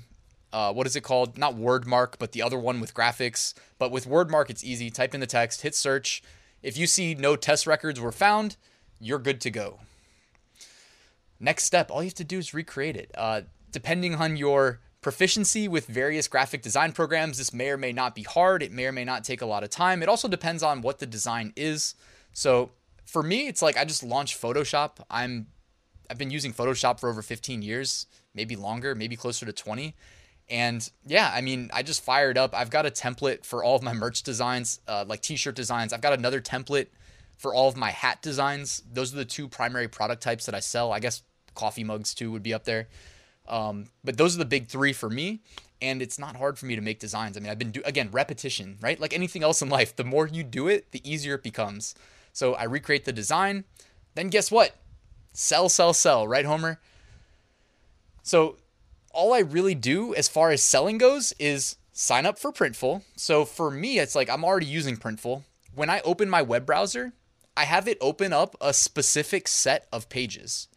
uh, 0.54 0.72
what 0.72 0.88
is 0.88 0.96
it 0.96 1.02
called? 1.02 1.38
Not 1.38 1.56
WordMark, 1.56 2.14
but 2.18 2.32
the 2.32 2.42
other 2.42 2.58
one 2.58 2.80
with 2.80 2.94
graphics. 2.94 3.54
But 3.78 3.92
with 3.92 4.08
WordMark, 4.08 4.50
it's 4.50 4.64
easy. 4.64 4.90
Type 4.90 5.14
in 5.14 5.20
the 5.20 5.28
text, 5.28 5.64
hit 5.64 5.76
search. 5.76 6.24
If 6.66 6.78
you 6.78 6.88
see 6.88 7.14
no 7.14 7.36
TESS 7.36 7.68
records 7.68 8.00
were 8.00 8.12
found, 8.12 8.58
you're 9.00 9.20
good 9.20 9.40
to 9.42 9.52
go. 9.52 9.82
Next 11.40 11.64
step, 11.64 11.92
all 11.92 12.02
you 12.02 12.08
have 12.08 12.16
to 12.16 12.24
do 12.24 12.40
is 12.40 12.56
recreate 12.56 12.98
it. 12.98 13.12
Uh, 13.16 13.42
depending 13.72 14.16
on 14.16 14.36
your 14.36 14.80
proficiency 15.06 15.68
with 15.68 15.86
various 15.86 16.28
graphic 16.28 16.64
design 16.64 16.92
programs. 16.92 17.38
This 17.38 17.54
may 17.54 17.70
or 17.70 17.78
may 17.78 17.94
not 17.94 18.16
be 18.16 18.24
hard. 18.24 18.64
It 18.64 18.72
may 18.72 18.88
or 18.88 18.92
may 18.92 19.06
not 19.06 19.24
take 19.24 19.44
a 19.44 19.46
lot 19.46 19.64
of 19.64 19.70
time. 19.70 20.02
It 20.02 20.10
also 20.10 20.28
depends 20.28 20.64
on 20.64 20.82
what 20.82 20.98
the 20.98 21.06
design 21.06 21.54
is. 21.56 21.94
So 22.34 22.72
for 23.06 23.22
me, 23.22 23.48
it's 23.48 23.62
like 23.62 23.78
I 23.78 23.86
just 23.86 24.02
launched 24.02 24.42
Photoshop. 24.42 24.94
I'm 25.08 25.46
I've 26.10 26.18
been 26.18 26.32
using 26.32 26.54
Photoshop 26.54 27.00
for 27.00 27.08
over 27.08 27.22
15 27.22 27.62
years, 27.62 28.08
maybe 28.34 28.56
longer, 28.56 28.96
maybe 28.96 29.16
closer 29.16 29.46
to 29.46 29.54
20. 29.54 29.96
And 30.50 30.88
yeah, 31.06 31.32
I 31.34 31.42
mean, 31.42 31.72
I 31.74 31.82
just 31.82 32.04
fired 32.04 32.38
up. 32.38 32.54
I've 32.54 32.70
got 32.70 32.86
a 32.86 32.92
template 32.92 33.46
for 33.46 33.64
all 33.64 33.76
of 33.76 33.82
my 33.82 33.94
merch 33.94 34.22
designs, 34.22 34.80
uh, 34.88 35.06
like 35.08 35.22
t-shirt 35.22 35.56
designs. 35.56 35.92
I've 35.92 36.02
got 36.02 36.14
another 36.14 36.40
template 36.40 36.88
for 37.38 37.54
all 37.54 37.68
of 37.68 37.76
my 37.76 37.92
hat 37.92 38.22
designs. 38.22 38.84
Those 38.92 39.14
are 39.14 39.18
the 39.18 39.26
two 39.26 39.48
primary 39.48 39.88
product 39.88 40.22
types 40.22 40.46
that 40.46 40.56
I 40.56 40.60
sell. 40.60 40.92
I 40.92 41.00
guess 41.00 41.24
coffee 41.56 41.84
mugs 41.84 42.14
too 42.14 42.32
would 42.32 42.44
be 42.44 42.54
up 42.54 42.64
there. 42.64 42.88
Um, 43.48 43.88
but 44.04 44.18
those 44.18 44.36
are 44.36 44.40
the 44.40 44.46
big 44.46 44.68
three 44.68 44.94
for 44.94 45.10
me. 45.10 45.42
And 45.82 46.02
it's 46.02 46.18
not 46.18 46.36
hard 46.36 46.58
for 46.58 46.68
me 46.68 46.76
to 46.76 46.82
make 46.82 47.00
designs. 47.00 47.38
I 47.38 47.42
mean, 47.42 47.52
I've 47.52 47.60
been 47.60 47.72
do 47.72 47.82
again 47.84 48.10
repetition, 48.12 48.78
right? 48.82 49.00
Like 49.00 49.14
anything 49.14 49.44
else 49.44 49.62
in 49.62 49.70
life, 49.70 49.96
the 49.96 50.04
more 50.04 50.28
you 50.28 50.44
do 50.44 50.68
it, 50.68 50.92
the 50.92 51.02
easier 51.10 51.36
it 51.36 51.44
becomes. 51.44 51.96
So 52.32 52.54
I 52.54 52.64
recreate 52.64 53.06
the 53.06 53.14
design. 53.14 53.66
Then 54.14 54.30
guess 54.30 54.50
what? 54.50 54.76
Sell, 55.34 55.68
sell, 55.68 55.94
sell, 55.94 56.28
right, 56.28 56.46
Homer? 56.46 56.80
So 58.24 58.58
all 59.16 59.34
I 59.34 59.40
really 59.40 59.76
do 59.76 60.14
as 60.14 60.28
far 60.28 60.52
as 60.52 60.62
selling 60.62 60.98
goes 60.98 61.34
is 61.40 61.78
sign 61.94 62.26
up 62.26 62.38
for 62.38 62.52
Printful. 62.52 63.04
So 63.16 63.46
for 63.46 63.72
me, 63.72 63.98
it's 63.98 64.16
like 64.16 64.30
I'm 64.30 64.44
already 64.44 64.66
using 64.66 64.98
Printful. 64.98 65.44
When 65.74 65.90
I 65.90 66.02
open 66.02 66.30
my 66.30 66.42
web 66.42 66.66
browser, 66.66 67.14
I 67.58 67.64
have 67.64 67.88
it 67.88 67.98
open 68.02 68.34
up 68.34 68.56
a 68.60 68.74
specific 68.74 69.48
set 69.48 69.88
of 69.92 70.10
pages. 70.10 70.68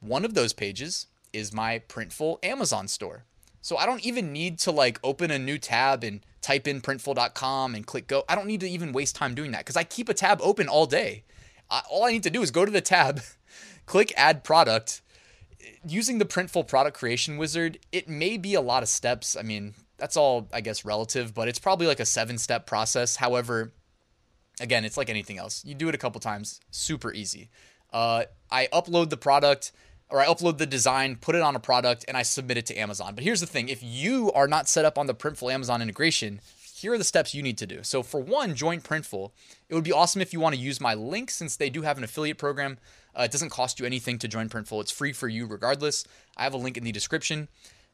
One 0.00 0.24
of 0.24 0.34
those 0.34 0.52
pages 0.52 1.06
is 1.32 1.52
my 1.52 1.80
Printful 1.88 2.42
Amazon 2.42 2.88
store. 2.88 3.24
So 3.60 3.76
I 3.76 3.84
don't 3.84 4.04
even 4.04 4.32
need 4.32 4.58
to 4.60 4.70
like 4.70 4.98
open 5.04 5.30
a 5.30 5.38
new 5.38 5.58
tab 5.58 6.02
and 6.02 6.24
type 6.40 6.66
in 6.66 6.80
printful.com 6.80 7.74
and 7.74 7.86
click 7.86 8.06
go. 8.06 8.24
I 8.28 8.34
don't 8.34 8.46
need 8.46 8.60
to 8.60 8.68
even 8.68 8.92
waste 8.92 9.16
time 9.16 9.34
doing 9.34 9.50
that 9.50 9.58
because 9.58 9.76
I 9.76 9.84
keep 9.84 10.08
a 10.08 10.14
tab 10.14 10.40
open 10.42 10.68
all 10.68 10.86
day. 10.86 11.24
I, 11.70 11.82
all 11.90 12.04
I 12.04 12.12
need 12.12 12.22
to 12.22 12.30
do 12.30 12.40
is 12.40 12.50
go 12.50 12.64
to 12.64 12.70
the 12.70 12.80
tab, 12.80 13.20
click 13.86 14.12
add 14.16 14.44
product. 14.44 15.02
Using 15.86 16.18
the 16.18 16.24
Printful 16.24 16.66
product 16.66 16.96
creation 16.96 17.36
wizard, 17.36 17.78
it 17.92 18.08
may 18.08 18.36
be 18.36 18.54
a 18.54 18.60
lot 18.60 18.82
of 18.82 18.88
steps. 18.88 19.36
I 19.36 19.42
mean, 19.42 19.74
that's 19.96 20.16
all, 20.16 20.48
I 20.52 20.60
guess, 20.60 20.84
relative, 20.84 21.34
but 21.34 21.48
it's 21.48 21.58
probably 21.58 21.86
like 21.86 22.00
a 22.00 22.06
seven 22.06 22.38
step 22.38 22.66
process. 22.66 23.16
However, 23.16 23.72
again, 24.60 24.84
it's 24.84 24.96
like 24.96 25.10
anything 25.10 25.38
else. 25.38 25.64
You 25.64 25.74
do 25.74 25.88
it 25.88 25.94
a 25.94 25.98
couple 25.98 26.20
times, 26.20 26.60
super 26.70 27.12
easy. 27.12 27.50
Uh, 27.92 28.24
I 28.50 28.68
upload 28.72 29.10
the 29.10 29.16
product 29.16 29.72
or 30.10 30.20
I 30.20 30.26
upload 30.26 30.58
the 30.58 30.66
design, 30.66 31.16
put 31.16 31.34
it 31.34 31.42
on 31.42 31.54
a 31.54 31.60
product, 31.60 32.04
and 32.08 32.16
I 32.16 32.22
submit 32.22 32.56
it 32.56 32.66
to 32.66 32.78
Amazon. 32.78 33.14
But 33.14 33.24
here's 33.24 33.40
the 33.40 33.46
thing 33.46 33.68
if 33.68 33.82
you 33.82 34.32
are 34.32 34.48
not 34.48 34.68
set 34.68 34.84
up 34.84 34.98
on 34.98 35.06
the 35.06 35.14
Printful 35.14 35.52
Amazon 35.52 35.82
integration, 35.82 36.40
here 36.74 36.92
are 36.92 36.98
the 36.98 37.04
steps 37.04 37.34
you 37.34 37.42
need 37.42 37.58
to 37.58 37.66
do. 37.66 37.82
So, 37.82 38.02
for 38.02 38.20
one, 38.20 38.54
join 38.54 38.80
Printful. 38.80 39.32
It 39.68 39.74
would 39.74 39.84
be 39.84 39.92
awesome 39.92 40.22
if 40.22 40.32
you 40.32 40.40
want 40.40 40.54
to 40.54 40.60
use 40.60 40.80
my 40.80 40.94
link 40.94 41.30
since 41.30 41.56
they 41.56 41.70
do 41.70 41.82
have 41.82 41.98
an 41.98 42.04
affiliate 42.04 42.38
program. 42.38 42.78
Uh, 43.18 43.22
it 43.22 43.32
doesn't 43.32 43.50
cost 43.50 43.80
you 43.80 43.86
anything 43.86 44.18
to 44.18 44.28
join 44.28 44.48
Printful, 44.48 44.80
it's 44.80 44.92
free 44.92 45.12
for 45.12 45.28
you 45.28 45.46
regardless. 45.46 46.04
I 46.36 46.44
have 46.44 46.54
a 46.54 46.58
link 46.58 46.76
in 46.76 46.84
the 46.84 46.92
description. 46.92 47.48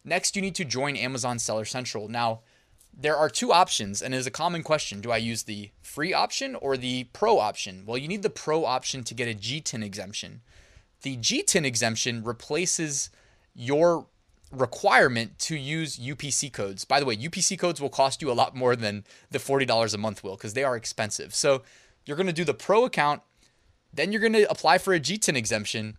Next, 0.04 0.37
you 0.37 0.43
need 0.43 0.54
to 0.57 0.64
join 0.64 0.97
Amazon 0.97 1.38
Seller 1.38 1.64
Central. 1.64 2.09
Now, 2.09 2.40
there 2.97 3.16
are 3.16 3.31
two 3.31 3.52
options, 3.52 4.02
and 4.02 4.14
it 4.14 4.19
is 4.19 4.26
a 4.26 4.31
common 4.31 4.62
question 4.62 5.00
do 5.00 5.11
I 5.11 5.16
use 5.16 5.45
the 5.45 5.71
free 5.83 6.12
option 6.12 6.54
or 6.54 6.76
the 6.76 7.04
pro 7.12 7.38
option? 7.38 7.85
Well, 7.87 7.99
you 7.99 8.07
need 8.07 8.23
the 8.23 8.31
pro 8.31 8.64
option 8.64 9.02
to 9.04 9.14
get 9.14 9.28
a 9.28 9.35
GTIN 9.35 9.83
exemption. 9.83 10.43
The 11.02 11.16
GTIN 11.16 11.64
exemption 11.64 12.23
replaces 12.23 13.11
your 13.54 14.07
requirement 14.52 15.38
to 15.40 15.57
use 15.57 15.99
UPC 15.99 16.52
codes. 16.52 16.85
By 16.85 17.00
the 17.00 17.07
way, 17.07 17.16
UPC 17.16 17.59
codes 17.59 17.81
will 17.81 17.88
cost 17.88 18.23
you 18.23 18.31
a 18.31 18.33
lot 18.33 18.54
more 18.54 18.76
than 18.76 19.04
the 19.31 19.38
$40 19.38 19.95
a 19.95 19.99
month 19.99 20.23
will 20.23 20.37
because 20.37 20.54
they 20.54 20.64
are 20.64 20.76
expensive. 20.76 21.35
So 21.35 21.62
you're 22.07 22.16
going 22.16 22.26
to 22.26 22.33
do 22.33 22.45
the 22.45 22.54
pro 22.54 22.85
account, 22.85 23.23
then 23.97 24.13
you're 24.13 24.21
going 24.21 24.33
to 24.35 24.51
apply 24.51 24.79
for 24.79 24.93
a 24.95 25.01
GTIN 25.01 25.37
exemption, 25.37 25.97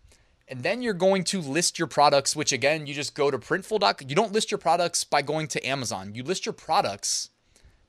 and 0.48 0.62
then 0.62 0.82
you're 0.82 0.94
going 0.94 1.24
to 1.24 1.40
list 1.40 1.78
your 1.78 1.88
products, 1.88 2.36
which 2.36 2.52
again, 2.52 2.86
you 2.86 2.94
just 2.94 3.14
go 3.14 3.30
to 3.30 3.38
printful.com. 3.38 4.08
You 4.08 4.14
don't 4.14 4.32
list 4.32 4.50
your 4.50 4.58
products 4.58 5.04
by 5.04 5.22
going 5.22 5.48
to 5.48 5.66
Amazon. 5.66 6.14
You 6.14 6.22
list 6.22 6.46
your 6.46 6.52
products 6.52 7.30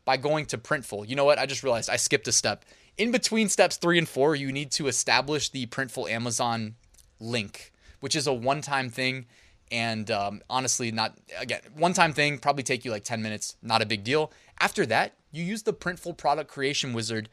by 0.06 0.18
going 0.18 0.46
to 0.48 0.58
Printful. 0.58 1.08
You 1.08 1.16
know 1.18 1.26
what? 1.26 1.38
I 1.38 1.46
just 1.46 1.64
realized 1.64 1.90
I 1.90 1.98
skipped 1.98 2.30
a 2.30 2.32
step. 2.32 2.64
In 2.98 3.12
between 3.12 3.50
steps 3.50 3.76
three 3.76 3.98
and 3.98 4.08
four, 4.08 4.36
you 4.36 4.52
need 4.52 4.72
to 4.72 4.88
establish 4.88 5.50
the 5.50 5.68
Printful 5.68 6.10
Amazon 6.10 6.76
link, 7.20 7.72
which 8.00 8.16
is 8.16 8.26
a 8.26 8.34
one 8.34 8.62
time 8.62 8.90
thing 8.90 9.26
and 9.72 10.10
um, 10.12 10.42
honestly 10.50 10.92
not 10.92 11.18
again 11.40 11.60
one 11.76 11.94
time 11.94 12.14
thing 12.14 12.38
probably 12.38 12.64
take 12.64 12.86
you 12.86 12.92
like 12.92 13.04
10 13.04 13.22
minutes 13.22 13.58
not 13.62 13.82
a 13.82 13.86
big 13.86 14.04
deal 14.04 14.32
after 14.60 14.86
that 14.86 15.14
you 15.32 15.44
use 15.44 15.64
the 15.64 15.74
printful 15.74 16.16
product 16.16 16.50
creation 16.50 16.94
wizard 16.94 17.28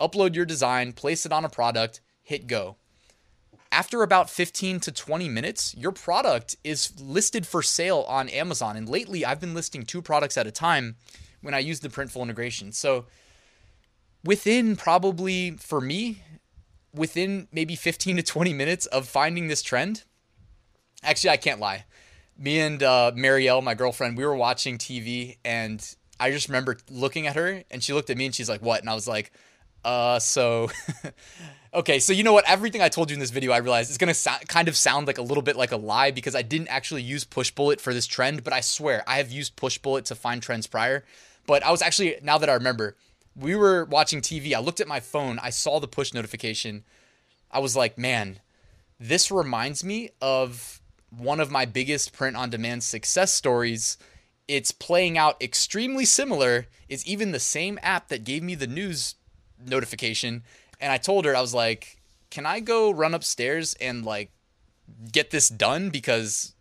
upload 0.00 0.34
your 0.34 0.44
design 0.44 0.92
place 0.92 1.26
it 1.26 1.32
on 1.32 1.44
a 1.44 1.48
product 1.48 2.00
hit 2.22 2.46
go 2.46 2.76
after 3.70 4.02
about 4.02 4.28
15 4.28 4.80
to 4.80 4.92
20 4.92 5.28
minutes 5.28 5.74
your 5.76 5.92
product 5.92 6.56
is 6.64 6.92
listed 7.00 7.46
for 7.46 7.62
sale 7.62 8.04
on 8.08 8.28
amazon 8.28 8.76
and 8.76 8.88
lately 8.88 9.24
i've 9.24 9.40
been 9.40 9.54
listing 9.54 9.84
two 9.84 10.02
products 10.02 10.36
at 10.36 10.46
a 10.46 10.52
time 10.52 10.96
when 11.40 11.54
i 11.54 11.58
use 11.58 11.80
the 11.80 11.88
printful 11.88 12.22
integration 12.22 12.72
so 12.72 13.06
within 14.24 14.76
probably 14.76 15.52
for 15.52 15.80
me 15.80 16.22
within 16.94 17.48
maybe 17.50 17.74
15 17.74 18.16
to 18.16 18.22
20 18.22 18.52
minutes 18.52 18.86
of 18.86 19.08
finding 19.08 19.48
this 19.48 19.62
trend 19.62 20.04
Actually, 21.02 21.30
I 21.30 21.36
can't 21.36 21.60
lie. 21.60 21.84
Me 22.38 22.60
and 22.60 22.82
uh, 22.82 23.12
Marielle, 23.14 23.62
my 23.62 23.74
girlfriend, 23.74 24.16
we 24.16 24.24
were 24.24 24.36
watching 24.36 24.78
TV, 24.78 25.36
and 25.44 25.96
I 26.18 26.30
just 26.30 26.48
remember 26.48 26.76
looking 26.90 27.26
at 27.26 27.36
her, 27.36 27.62
and 27.70 27.82
she 27.82 27.92
looked 27.92 28.10
at 28.10 28.16
me, 28.16 28.26
and 28.26 28.34
she's 28.34 28.48
like, 28.48 28.62
"What?" 28.62 28.80
And 28.80 28.88
I 28.88 28.94
was 28.94 29.08
like, 29.08 29.32
"Uh, 29.84 30.18
so." 30.18 30.70
okay, 31.74 31.98
so 31.98 32.12
you 32.12 32.22
know 32.22 32.32
what? 32.32 32.48
Everything 32.48 32.80
I 32.82 32.88
told 32.88 33.10
you 33.10 33.14
in 33.14 33.20
this 33.20 33.30
video, 33.30 33.52
I 33.52 33.58
realized 33.58 33.90
it's 33.90 33.98
gonna 33.98 34.14
so- 34.14 34.30
kind 34.48 34.68
of 34.68 34.76
sound 34.76 35.06
like 35.06 35.18
a 35.18 35.22
little 35.22 35.42
bit 35.42 35.56
like 35.56 35.72
a 35.72 35.76
lie 35.76 36.10
because 36.10 36.34
I 36.34 36.42
didn't 36.42 36.68
actually 36.68 37.02
use 37.02 37.24
Pushbullet 37.24 37.80
for 37.80 37.94
this 37.94 38.06
trend, 38.06 38.44
but 38.44 38.52
I 38.52 38.60
swear 38.60 39.02
I 39.06 39.16
have 39.16 39.30
used 39.30 39.56
Pushbullet 39.56 40.04
to 40.06 40.14
find 40.14 40.42
trends 40.42 40.66
prior. 40.66 41.04
But 41.46 41.64
I 41.64 41.70
was 41.70 41.82
actually 41.82 42.16
now 42.22 42.38
that 42.38 42.50
I 42.50 42.54
remember, 42.54 42.96
we 43.34 43.56
were 43.56 43.84
watching 43.84 44.20
TV. 44.20 44.54
I 44.54 44.60
looked 44.60 44.80
at 44.80 44.88
my 44.88 45.00
phone. 45.00 45.38
I 45.42 45.50
saw 45.50 45.80
the 45.80 45.88
push 45.88 46.12
notification. 46.12 46.84
I 47.50 47.58
was 47.58 47.76
like, 47.76 47.98
man, 47.98 48.40
this 48.98 49.30
reminds 49.30 49.82
me 49.82 50.10
of 50.20 50.80
one 51.10 51.40
of 51.40 51.50
my 51.50 51.64
biggest 51.64 52.12
print 52.12 52.36
on 52.36 52.50
demand 52.50 52.82
success 52.82 53.32
stories. 53.32 53.98
It's 54.48 54.72
playing 54.72 55.18
out 55.18 55.42
extremely 55.42 56.04
similar. 56.04 56.66
It's 56.88 57.06
even 57.06 57.32
the 57.32 57.40
same 57.40 57.78
app 57.82 58.08
that 58.08 58.24
gave 58.24 58.42
me 58.42 58.54
the 58.54 58.66
news 58.66 59.14
notification. 59.66 60.42
And 60.80 60.92
I 60.92 60.98
told 60.98 61.24
her, 61.24 61.36
I 61.36 61.40
was 61.40 61.54
like, 61.54 62.00
can 62.30 62.46
I 62.46 62.60
go 62.60 62.90
run 62.90 63.14
upstairs 63.14 63.74
and 63.80 64.04
like 64.04 64.30
get 65.10 65.30
this 65.30 65.48
done? 65.48 65.90
Because 65.90 66.54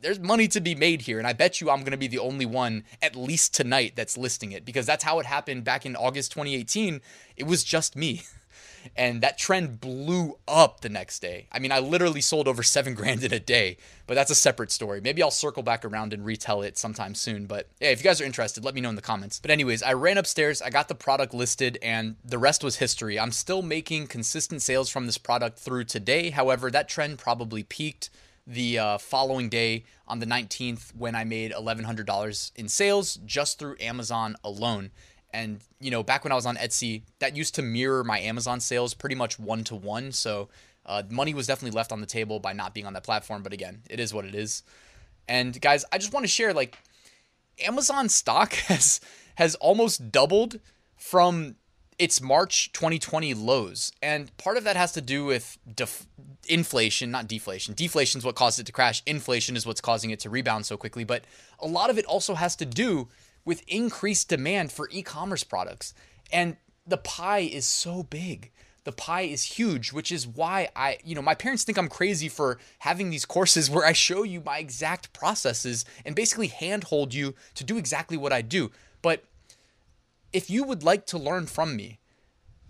there's 0.00 0.20
money 0.20 0.48
to 0.48 0.60
be 0.60 0.74
made 0.74 1.02
here. 1.02 1.18
And 1.18 1.26
I 1.26 1.32
bet 1.32 1.60
you 1.60 1.70
I'm 1.70 1.80
going 1.80 1.92
to 1.92 1.98
be 1.98 2.08
the 2.08 2.18
only 2.18 2.46
one, 2.46 2.84
at 3.02 3.16
least 3.16 3.54
tonight, 3.54 3.94
that's 3.96 4.16
listing 4.16 4.52
it 4.52 4.64
because 4.64 4.86
that's 4.86 5.04
how 5.04 5.18
it 5.18 5.26
happened 5.26 5.64
back 5.64 5.84
in 5.84 5.96
August 5.96 6.32
2018. 6.32 7.00
It 7.36 7.46
was 7.46 7.64
just 7.64 7.96
me. 7.96 8.22
and 8.96 9.20
that 9.22 9.38
trend 9.38 9.80
blew 9.80 10.38
up 10.46 10.80
the 10.80 10.88
next 10.88 11.20
day. 11.20 11.46
I 11.52 11.58
mean, 11.58 11.72
I 11.72 11.78
literally 11.78 12.20
sold 12.20 12.48
over 12.48 12.62
seven 12.62 12.94
grand 12.94 13.22
in 13.24 13.32
a 13.32 13.40
day, 13.40 13.76
but 14.06 14.14
that's 14.14 14.30
a 14.30 14.34
separate 14.34 14.70
story. 14.70 15.00
Maybe 15.00 15.22
I'll 15.22 15.30
circle 15.30 15.62
back 15.62 15.84
around 15.84 16.12
and 16.12 16.24
retell 16.24 16.62
it 16.62 16.78
sometime 16.78 17.14
soon. 17.14 17.46
But 17.46 17.68
yeah, 17.80 17.90
if 17.90 18.00
you 18.00 18.04
guys 18.04 18.20
are 18.20 18.24
interested, 18.24 18.64
let 18.64 18.74
me 18.74 18.80
know 18.80 18.90
in 18.90 18.96
the 18.96 19.02
comments. 19.02 19.38
But, 19.40 19.50
anyways, 19.50 19.82
I 19.82 19.92
ran 19.92 20.18
upstairs, 20.18 20.62
I 20.62 20.70
got 20.70 20.88
the 20.88 20.94
product 20.94 21.34
listed, 21.34 21.78
and 21.82 22.16
the 22.24 22.38
rest 22.38 22.64
was 22.64 22.76
history. 22.76 23.18
I'm 23.18 23.32
still 23.32 23.62
making 23.62 24.06
consistent 24.08 24.62
sales 24.62 24.88
from 24.88 25.06
this 25.06 25.18
product 25.18 25.58
through 25.58 25.84
today. 25.84 26.30
However, 26.30 26.70
that 26.70 26.88
trend 26.88 27.18
probably 27.18 27.62
peaked 27.62 28.10
the 28.48 28.78
uh, 28.78 28.98
following 28.98 29.50
day 29.50 29.84
on 30.06 30.20
the 30.20 30.26
19th 30.26 30.94
when 30.96 31.14
I 31.14 31.24
made 31.24 31.52
$1,100 31.52 32.52
in 32.56 32.68
sales 32.68 33.16
just 33.26 33.58
through 33.58 33.76
Amazon 33.78 34.36
alone. 34.42 34.90
And 35.32 35.60
you 35.80 35.90
know, 35.90 36.02
back 36.02 36.24
when 36.24 36.32
I 36.32 36.34
was 36.34 36.46
on 36.46 36.56
Etsy, 36.56 37.02
that 37.18 37.36
used 37.36 37.54
to 37.56 37.62
mirror 37.62 38.02
my 38.04 38.18
Amazon 38.20 38.60
sales 38.60 38.94
pretty 38.94 39.14
much 39.14 39.38
one 39.38 39.64
to 39.64 39.74
one. 39.74 40.12
So 40.12 40.48
uh, 40.86 41.02
money 41.10 41.34
was 41.34 41.46
definitely 41.46 41.76
left 41.76 41.92
on 41.92 42.00
the 42.00 42.06
table 42.06 42.40
by 42.40 42.52
not 42.52 42.74
being 42.74 42.86
on 42.86 42.94
that 42.94 43.04
platform. 43.04 43.42
But 43.42 43.52
again, 43.52 43.82
it 43.90 44.00
is 44.00 44.14
what 44.14 44.24
it 44.24 44.34
is. 44.34 44.62
And 45.28 45.60
guys, 45.60 45.84
I 45.92 45.98
just 45.98 46.12
want 46.12 46.24
to 46.24 46.28
share 46.28 46.54
like 46.54 46.78
Amazon 47.60 48.08
stock 48.08 48.52
has 48.68 49.00
has 49.36 49.54
almost 49.56 50.10
doubled 50.10 50.60
from 50.96 51.56
its 51.98 52.20
March 52.20 52.72
2020 52.72 53.34
lows. 53.34 53.92
And 54.02 54.34
part 54.36 54.56
of 54.56 54.64
that 54.64 54.76
has 54.76 54.92
to 54.92 55.00
do 55.00 55.24
with 55.24 55.58
def- 55.74 56.06
inflation, 56.48 57.10
not 57.10 57.26
deflation. 57.26 57.74
Deflation 57.74 58.18
is 58.18 58.24
what 58.24 58.36
caused 58.36 58.60
it 58.60 58.66
to 58.66 58.72
crash. 58.72 59.02
Inflation 59.04 59.56
is 59.56 59.66
what's 59.66 59.80
causing 59.80 60.10
it 60.10 60.20
to 60.20 60.30
rebound 60.30 60.64
so 60.64 60.76
quickly. 60.76 61.04
But 61.04 61.24
a 61.58 61.66
lot 61.66 61.90
of 61.90 61.98
it 61.98 62.04
also 62.04 62.34
has 62.34 62.54
to 62.56 62.66
do 62.66 63.08
with 63.48 63.66
increased 63.66 64.28
demand 64.28 64.70
for 64.70 64.90
e 64.92 65.00
commerce 65.00 65.42
products. 65.42 65.94
And 66.30 66.58
the 66.86 66.98
pie 66.98 67.38
is 67.38 67.64
so 67.64 68.02
big. 68.02 68.50
The 68.84 68.92
pie 68.92 69.22
is 69.22 69.42
huge, 69.42 69.90
which 69.90 70.12
is 70.12 70.26
why 70.26 70.68
I, 70.76 70.98
you 71.02 71.14
know, 71.14 71.22
my 71.22 71.34
parents 71.34 71.64
think 71.64 71.78
I'm 71.78 71.88
crazy 71.88 72.28
for 72.28 72.58
having 72.80 73.08
these 73.08 73.24
courses 73.24 73.70
where 73.70 73.86
I 73.86 73.94
show 73.94 74.22
you 74.22 74.42
my 74.44 74.58
exact 74.58 75.14
processes 75.14 75.86
and 76.04 76.14
basically 76.14 76.48
handhold 76.48 77.14
you 77.14 77.34
to 77.54 77.64
do 77.64 77.78
exactly 77.78 78.18
what 78.18 78.34
I 78.34 78.42
do. 78.42 78.70
But 79.00 79.24
if 80.30 80.50
you 80.50 80.62
would 80.64 80.82
like 80.82 81.06
to 81.06 81.16
learn 81.16 81.46
from 81.46 81.74
me, 81.74 82.00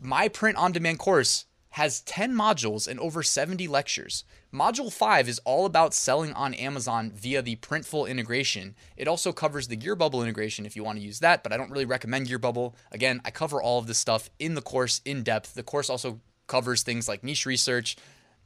my 0.00 0.28
print 0.28 0.58
on 0.58 0.70
demand 0.70 1.00
course 1.00 1.46
has 1.78 2.00
10 2.00 2.34
modules 2.34 2.88
and 2.88 2.98
over 2.98 3.22
70 3.22 3.68
lectures. 3.68 4.24
Module 4.52 4.92
5 4.92 5.28
is 5.28 5.40
all 5.44 5.64
about 5.64 5.94
selling 5.94 6.32
on 6.32 6.52
Amazon 6.54 7.12
via 7.14 7.40
the 7.40 7.54
Printful 7.54 8.08
integration. 8.08 8.74
It 8.96 9.06
also 9.06 9.30
covers 9.30 9.68
the 9.68 9.76
Gearbubble 9.76 10.20
integration 10.20 10.66
if 10.66 10.74
you 10.74 10.82
want 10.82 10.98
to 10.98 11.04
use 11.04 11.20
that, 11.20 11.44
but 11.44 11.52
I 11.52 11.56
don't 11.56 11.70
really 11.70 11.84
recommend 11.84 12.26
Gearbubble. 12.26 12.74
Again, 12.90 13.20
I 13.24 13.30
cover 13.30 13.62
all 13.62 13.78
of 13.78 13.86
this 13.86 13.96
stuff 13.96 14.28
in 14.40 14.56
the 14.56 14.60
course 14.60 15.00
in 15.04 15.22
depth. 15.22 15.54
The 15.54 15.62
course 15.62 15.88
also 15.88 16.18
covers 16.48 16.82
things 16.82 17.06
like 17.06 17.22
niche 17.22 17.46
research, 17.46 17.96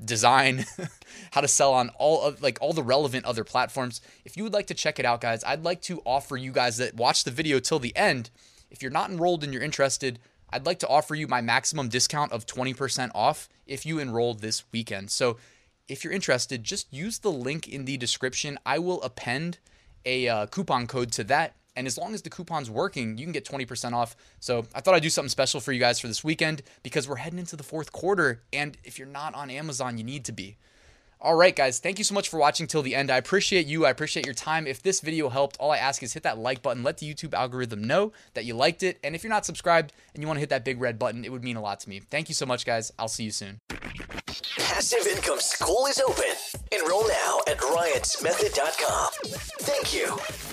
design, 0.05 0.67
how 1.31 1.41
to 1.41 1.49
sell 1.49 1.73
on 1.73 1.89
all 1.99 2.21
of 2.21 2.43
like 2.43 2.59
all 2.61 2.75
the 2.75 2.83
relevant 2.83 3.25
other 3.25 3.45
platforms. 3.45 4.03
If 4.27 4.37
you 4.37 4.43
would 4.43 4.53
like 4.53 4.67
to 4.67 4.75
check 4.75 4.99
it 4.99 5.07
out, 5.07 5.23
guys, 5.23 5.43
I'd 5.43 5.65
like 5.65 5.81
to 5.83 6.03
offer 6.05 6.37
you 6.37 6.53
guys 6.53 6.77
that 6.77 6.97
watch 6.97 7.25
the 7.25 7.31
video 7.31 7.61
till 7.61 7.79
the 7.79 7.97
end. 7.97 8.29
If 8.71 8.83
you're 8.83 8.91
not 8.91 9.09
enrolled 9.09 9.43
and 9.43 9.55
you're 9.55 9.63
interested, 9.63 10.19
I'd 10.53 10.67
like 10.67 10.79
to 10.81 10.89
offer 10.89 11.15
you 11.15 11.27
my 11.27 11.41
maximum 11.41 11.89
discount 11.89 12.33
of 12.33 12.47
20% 12.47 13.11
off 13.15 13.49
if 13.67 13.87
you 13.87 13.99
enroll 13.99 14.35
this 14.35 14.65
weekend. 14.73 15.11
So 15.11 15.39
if 15.89 16.05
you're 16.05 16.13
interested, 16.13 16.63
just 16.63 16.93
use 16.93 17.19
the 17.19 17.33
link 17.33 17.69
in 17.69 17.85
the 17.85 17.97
description. 17.97 18.59
I 18.65 18.79
will 18.79 19.03
append 19.03 19.59
a 20.05 20.29
uh, 20.29 20.47
coupon 20.47 20.87
code 20.87 21.13
to 21.13 21.25
that. 21.25 21.55
And 21.75 21.87
as 21.87 21.97
long 21.97 22.13
as 22.13 22.21
the 22.21 22.31
coupon's 22.31 22.71
working, 22.71 23.17
you 23.17 23.25
can 23.25 23.33
get 23.33 23.47
20% 23.47 23.93
off. 23.95 24.15
So 24.41 24.67
I 24.75 24.81
thought 24.81 24.95
I'd 24.95 25.03
do 25.03 25.09
something 25.09 25.31
special 25.31 25.59
for 25.59 25.73
you 25.73 25.81
guys 25.81 25.99
for 25.99 26.07
this 26.07 26.23
weekend 26.23 26.63
because 26.83 27.09
we're 27.09 27.17
heading 27.17 27.39
into 27.39 27.57
the 27.57 27.63
fourth 27.63 27.93
quarter. 27.93 28.43
And 28.53 28.77
if 28.85 28.99
you're 28.99 29.09
not 29.09 29.35
on 29.35 29.51
Amazon, 29.51 29.97
you 29.97 30.05
need 30.05 30.25
to 30.27 30.33
be. 30.33 30.59
All 31.25 31.37
right, 31.37 31.55
guys, 31.55 31.79
thank 31.79 31.99
you 31.99 32.05
so 32.05 32.15
much 32.15 32.29
for 32.29 32.37
watching 32.37 32.67
till 32.67 32.83
the 32.83 32.97
end. 32.97 33.09
I 33.09 33.17
appreciate 33.17 33.67
you. 33.67 33.87
I 33.87 33.91
appreciate 33.91 34.27
your 34.27 34.35
time. 34.35 34.67
If 34.67 34.83
this 34.83 35.01
video 35.01 35.29
helped, 35.29 35.57
all 35.61 35.71
I 35.71 35.77
ask 35.77 36.03
is 36.03 36.15
hit 36.15 36.25
that 36.25 36.37
like 36.37 36.63
button. 36.63 36.83
Let 36.83 36.99
the 36.99 37.07
YouTube 37.15 37.33
algorithm 37.33 37.85
know 37.85 38.11
that 38.35 38.45
you 38.45 38.55
liked 38.55 38.83
it. 38.83 38.99
And 39.05 39.15
if 39.15 39.23
you're 39.23 39.31
not 39.31 39.47
subscribed 39.47 39.93
and 40.15 40.23
you 40.23 40.27
want 40.27 40.39
to 40.39 40.41
hit 40.41 40.49
that 40.49 40.65
big 40.65 40.81
red 40.81 40.99
button, 40.99 41.25
it 41.25 41.31
would 41.31 41.45
mean 41.45 41.55
a 41.55 41.63
lot 41.63 41.79
to 41.81 41.89
me. 41.89 42.01
Thank 42.11 42.29
you 42.29 42.35
so 42.35 42.45
much, 42.45 42.67
guys. 42.67 42.91
I'll 42.99 43.07
see 43.07 43.23
you 43.23 43.31
soon. 43.31 43.61
Passive 44.59 45.07
Income 45.07 45.39
School 45.39 45.87
is 45.87 46.01
open. 46.01 46.25
Enroll 46.73 47.07
now 47.07 47.39
at 47.47 47.59
ryansmethod.com. 47.59 49.11
Thank 49.61 49.95
you. 49.95 50.52